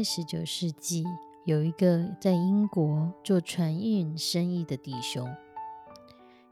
[0.00, 1.04] 在十九世纪，
[1.44, 5.30] 有一个在英国做船运生意的弟兄。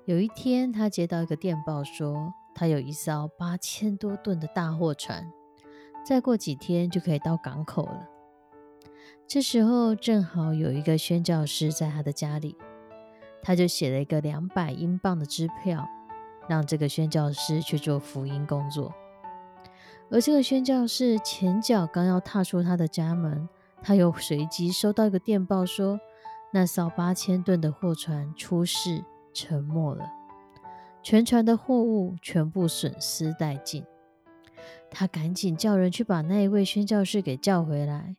[0.05, 5.33] 有一天，他接到一个电报，说他有一艘八千多吨的大货船，
[6.05, 8.07] 再过几天就可以到港口了。
[9.27, 12.55] 这时候，正好有一个宣教师在他的家里，
[13.41, 15.89] 他就写了一个两百英镑的支票，
[16.51, 18.93] 让这个宣教师去做福音工作。
[20.11, 23.49] 而这个宣教士前脚刚要踏出他的家门，
[23.83, 26.01] 他又随即收到一个电报，说
[26.51, 30.11] 那艘八千吨的货船出事沉没了，
[31.03, 33.85] 全船的货物全部损失殆尽。
[34.91, 38.17] 他赶紧叫人去把那一位宣教士给叫回来，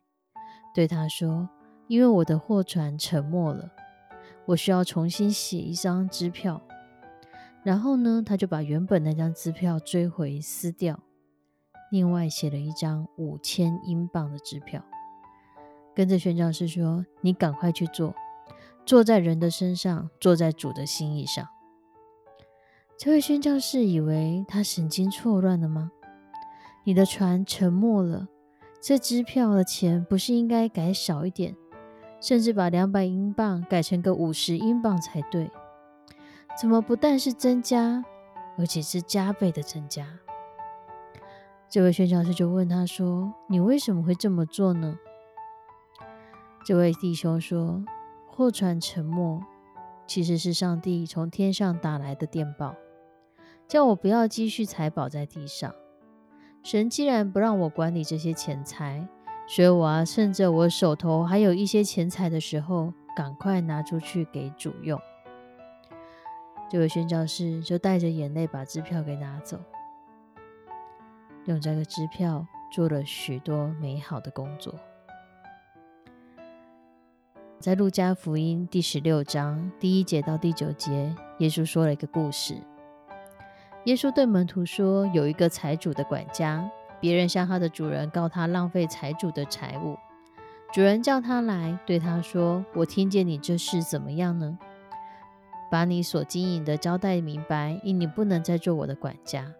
[0.72, 1.48] 对他说
[1.88, 3.68] ：“因为我的货船沉没了，
[4.46, 6.62] 我需要重新写一张支票。”
[7.64, 11.00] 然后呢，他就把原本那张支票追回撕掉。
[11.90, 14.82] 另外写了一张五千英镑的支票，
[15.94, 18.14] 跟着宣教士说：“你赶快去做，
[18.86, 21.46] 坐在人的身上，坐在主的心意上。”
[22.96, 25.90] 这位宣教士以为他神经错乱了吗？
[26.84, 28.28] 你的船沉没了，
[28.80, 31.56] 这支票的钱不是应该改少一点，
[32.20, 35.50] 甚至把两百英镑改成个五十英镑才对？
[36.60, 38.04] 怎么不但是增加，
[38.56, 40.06] 而且是加倍的增加？
[41.70, 44.98] 这位宣教师就问他说：“你为什么会这么做呢？”
[46.66, 47.84] 这位弟兄说
[48.26, 49.40] ：“货船沉没，
[50.04, 52.74] 其实是上帝从天上打来的电报，
[53.68, 55.72] 叫我不要继续财宝在地上。
[56.64, 59.06] 神既然不让我管理这些钱财，
[59.46, 65.00] 所以我要趁着我手头还有一些钱财的时候，赶快拿出去给主用。”
[66.68, 69.60] 这位宣教士就带着眼泪把支票给拿走。
[71.46, 74.74] 用这个支票做了许多美好的工作。
[77.58, 82.56] 在路加福音第十六章第一节到第九节，耶稣说了一个故事。
[83.84, 86.70] 耶稣对门徒说：“有一个财主的管家，
[87.00, 89.98] 别人向他的主人告他浪费财主的财物。
[90.72, 94.58] 主人叫他来，对他说：‘我听见你这事怎么样呢？
[95.70, 99.52] 把你所经营的交代明白，因你不能再做我的管家。’”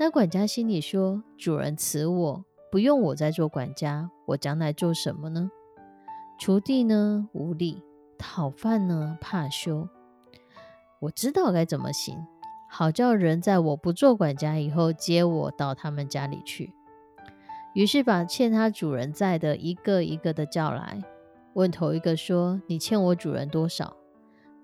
[0.00, 5.50] 那管家心里说：“主人辞我，不用我再做管家，我将来做什么呢？
[6.38, 7.82] 锄地呢无力，
[8.16, 9.88] 讨饭呢怕羞。
[11.00, 12.24] 我知道该怎么行，
[12.70, 16.72] 好叫人在我不做管家以后接我到他们家里去。
[17.74, 21.02] 于是把欠他主人债的一个一个的叫来，
[21.54, 23.96] 问头一个说：‘你欠我主人多少？’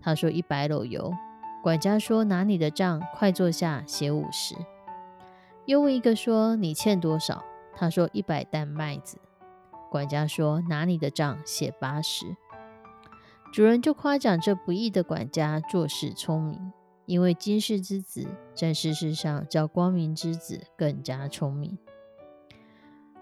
[0.00, 1.12] 他说：‘一百篓油。’
[1.60, 4.54] 管家说：‘拿你的账，快坐下写五十。’
[5.66, 7.42] 又问一个说：“你欠多少？”
[7.74, 9.18] 他说：“一百担麦子。”
[9.90, 12.36] 管家说：“拿你的账写八十。”
[13.52, 16.72] 主人就夸奖这不义的管家做事聪明，
[17.06, 21.78] 因为今世之子在世事上较光明之子更加聪明。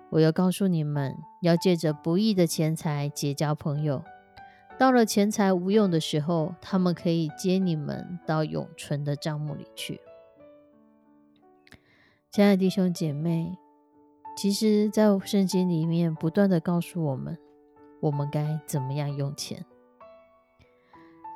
[0.09, 4.03] 我要告诉你们，要借着不义的钱财结交朋友，
[4.79, 10.01] 到了钱财无用的时候，他们可以接你们到永存的账目里去。
[12.33, 13.59] 亲爱的弟兄姐妹，
[14.35, 17.37] 其实，在圣经里面不断的告诉我们，
[18.01, 19.63] 我们该怎么样用钱。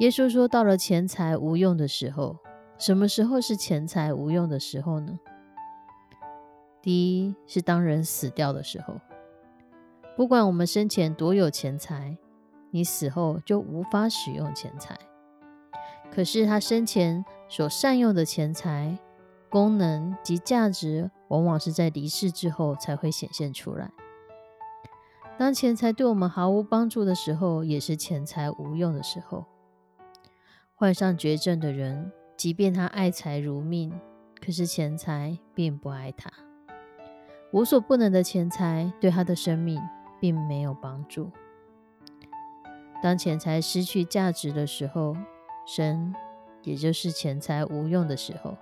[0.01, 2.39] 耶稣说，到了钱财无用的时候，
[2.79, 5.21] 什么时候是钱财无用的时候呢？
[6.81, 8.99] 第一是当人死掉的时候，
[10.17, 12.17] 不管我们生前多有钱财，
[12.71, 14.97] 你死后就无法使用钱财。
[16.11, 18.99] 可是他生前所善用的钱财。
[19.51, 23.91] 功能及价值往往是在离世之后才会显现出来。
[25.39, 29.45] 当钱财对我们毫无帮助的时候，也是钱财无用的时候。
[30.75, 33.93] 患上绝症的人，即便他爱财如命，
[34.41, 36.31] 可是钱财并不爱他。
[37.53, 39.81] 无所不能的钱财对他的生命
[40.21, 41.31] 并没有帮助。
[43.03, 45.17] 当钱财失去价值的时候，
[45.67, 46.15] 神
[46.63, 48.57] 也就是钱财无用的时候。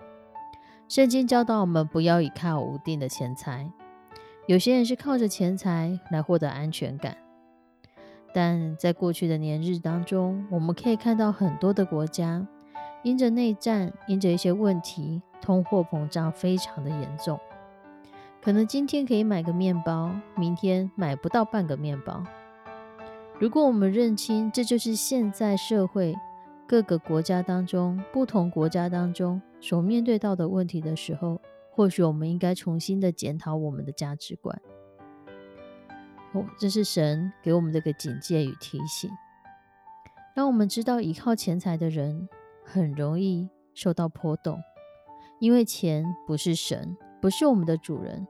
[0.94, 3.69] 圣经教导我们不要依靠无定的钱财。
[4.46, 7.17] 有些人是靠着钱财来获得安全感，
[8.32, 12.46] 但在过去的年日当中，我们可以看到很多的国家
[13.02, 17.41] 因着内战，因着一些问题，通货膨胀非常的严重。
[18.41, 22.23] 可能今天可以买个面包，明天买不到半个面包。
[23.41, 26.14] 如果我们认清这就是现在社会
[26.66, 31.40] 各个国家当中不同国家当中所面对到的问题的时候，
[31.70, 34.61] 或许我们应该重新的检讨我们的价值观。
[36.32, 39.11] 哦，这是神给我们这个警戒与提醒，
[40.34, 42.28] 让我们知道依靠钱财的人
[42.64, 44.58] 很容易受到波动，
[45.38, 48.26] 因为钱不是神，不是我们的主人，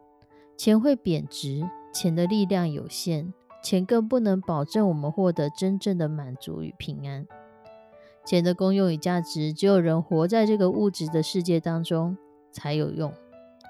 [0.58, 3.32] 钱会贬值，钱的力量有限，
[3.62, 7.26] 钱更不能保证我们获得真正的满足与平安。
[8.24, 12.16] 钱的功用与价值，只有人活在这个物质的世界当中
[12.50, 13.12] 才有用。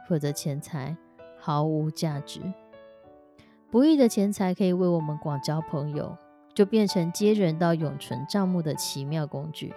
[0.08, 0.96] 否则，钱财
[1.38, 2.40] 毫无价值。
[3.70, 6.16] 不义的钱财可以为我们广交朋友，
[6.54, 9.72] 就变成接人到永存账目的奇妙工具。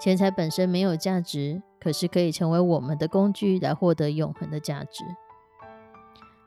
[0.00, 5.04] 钱财本身没有价值，可是可以成为我们的工具，来获得永恒的价值。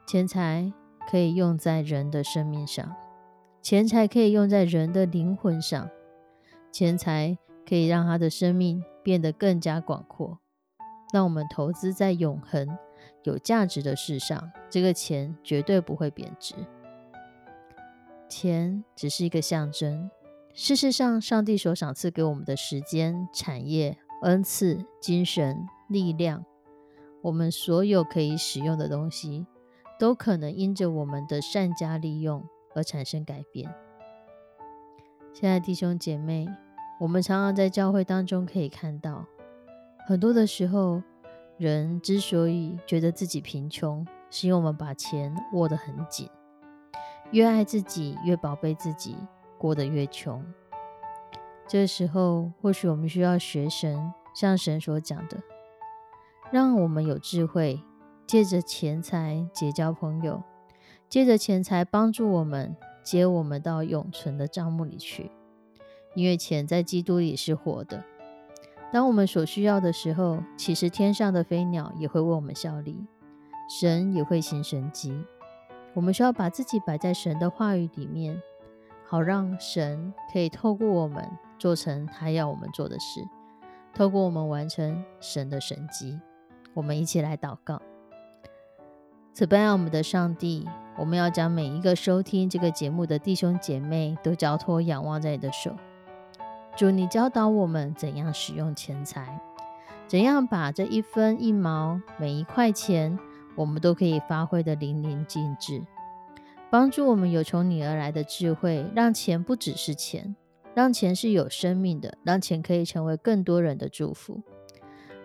[0.07, 0.71] 钱财
[1.09, 2.95] 可以用在人的生命上，
[3.61, 5.89] 钱财可以用在人的灵魂上，
[6.71, 7.37] 钱财
[7.67, 10.39] 可以让他的生命变得更加广阔。
[11.11, 12.77] 让我们投资在永恒、
[13.23, 16.53] 有价值的事上，这个钱绝对不会贬值。
[18.27, 20.11] 钱只是一个象征。
[20.53, 26.45] 事实上，上帝所赏赐给我们的时间、产业、恩赐、精神、力量，
[27.23, 29.47] 我们所有可以使用的东西，
[29.99, 32.43] 都可能因着我们的善加利用
[32.75, 33.73] 而产生改变。
[35.33, 36.47] 现在弟兄姐妹，
[36.99, 39.25] 我们常常在教会当中可以看到。
[40.07, 41.01] 很多的时候，
[41.57, 46.29] 人之所以觉得自己贫穷，是因为我们把钱握得很紧，
[47.31, 49.15] 越爱自己，越宝贝自己，
[49.57, 50.43] 过得越穷。
[51.67, 55.37] 这时候，或许我们需要学神，像神所讲的，
[56.51, 57.79] 让我们有智慧，
[58.25, 60.41] 借着钱财结交朋友，
[61.07, 62.75] 借着钱财帮助我们
[63.09, 65.31] 接我们到永存的账目里去，
[66.13, 68.03] 因为钱在基督里是活的。
[68.93, 73.07] 当我们所需要的时候，其实天上的飞鸟也会为我们效力，
[73.67, 75.25] 神也会行神迹。
[75.95, 78.39] 我们需要把自己摆在神的话语里面，
[79.07, 81.27] 好让神可以透过我们
[81.57, 83.21] 做成他要我们做的事，
[83.91, 86.19] 透过我们完成神的神迹。
[86.75, 87.81] 我们一起来祷告：
[89.33, 95.73] 此般我们的上帝，我们要将每一个收听这个节目的弟兄姐妹都交托仰望在你的手。
[96.75, 99.39] 主，你教导我们怎样使用钱财，
[100.07, 103.17] 怎样把这一分一毛、每一块钱，
[103.55, 105.81] 我们都可以发挥的淋漓尽致。
[106.69, 110.35] 帮助我们有从你而来的智慧，让钱不只是钱，
[110.75, 114.41] 让钱是有生命的，让钱可以成为更多人的祝福。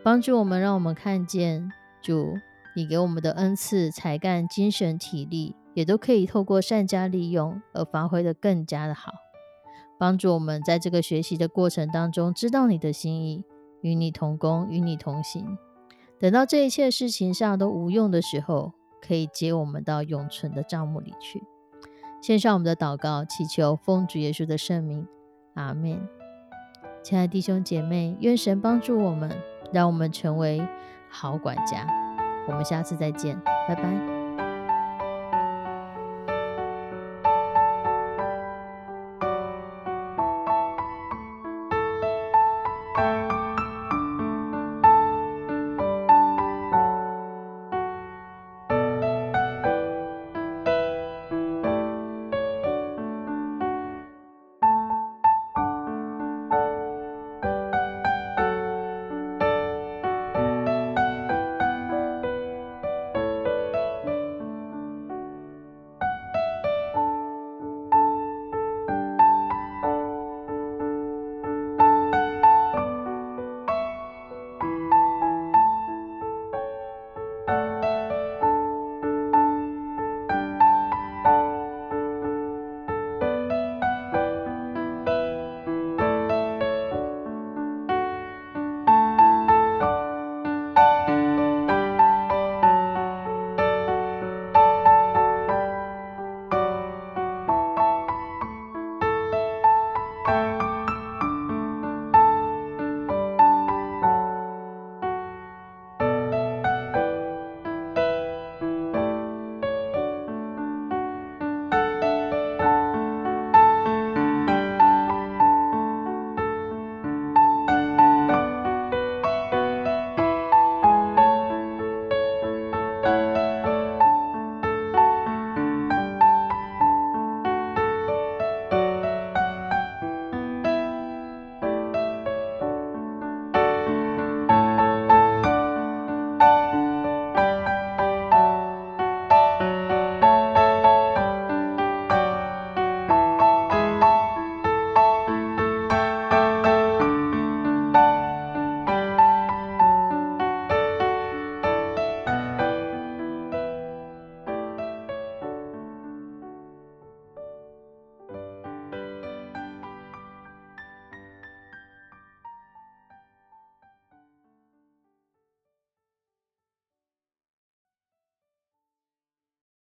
[0.04, 2.35] 帮助我们，让我们看见主
[2.76, 9.12] 你给我们的恩赐、才干、精神、体力，也都可以透过善加利用而发挥的更加的好。
[9.99, 13.45] 帮助我们在这个学习的过程当中，知道你的心意，
[13.81, 15.57] 与你同工，与你同行。
[16.19, 21.43] 等到这一切事情上都无用的时候，可以接我们到永存的账目里去。
[22.21, 25.07] 献上我们的祷告，祈求奉主耶稣的圣名，
[25.54, 26.00] 阿门。
[27.02, 29.31] 亲爱的弟兄姐妹，愿神帮助我们，
[29.73, 30.66] 让我们成为
[31.11, 31.87] 好管家。
[32.49, 33.38] 我们下次再见，
[33.69, 34.24] 拜拜。